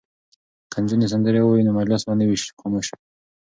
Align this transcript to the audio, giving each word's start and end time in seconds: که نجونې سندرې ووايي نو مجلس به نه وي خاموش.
که 0.71 0.77
نجونې 0.83 1.07
سندرې 1.13 1.39
ووايي 1.41 1.63
نو 1.67 1.71
مجلس 1.79 2.01
به 2.07 2.13
نه 2.19 2.25
وي 2.27 2.37
خاموش. 2.59 2.87